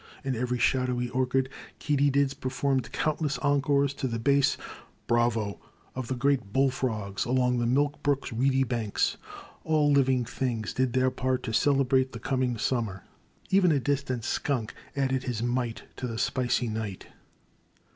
[0.23, 1.47] In every shadowy orchard
[1.79, 4.57] Katydids performed countless encores to the bass
[5.05, 5.57] bravos!"
[5.95, 9.17] of the great bull frogs along the mill brook's reedy banks.
[9.63, 13.03] All living things did their part to cde 28o Tfie Crime, brate the coming Summer,
[13.51, 17.05] even a distant skunk added his mite to the spicy night.